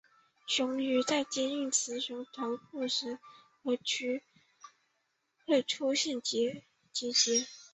[0.47, 3.19] 雄鱼在接近雌鱼时头部和鳍上
[5.45, 7.11] 会出现结节。